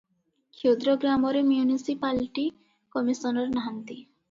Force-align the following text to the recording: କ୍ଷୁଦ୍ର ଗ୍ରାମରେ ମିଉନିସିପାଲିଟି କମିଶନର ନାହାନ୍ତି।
କ୍ଷୁଦ୍ର 0.53 0.95
ଗ୍ରାମରେ 1.03 1.43
ମିଉନିସିପାଲିଟି 1.51 2.47
କମିଶନର 2.97 3.55
ନାହାନ୍ତି। 3.61 3.95